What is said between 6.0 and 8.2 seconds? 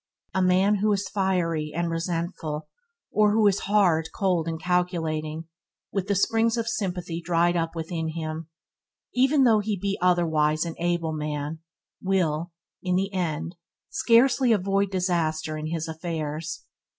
the springs of sympathy dried up within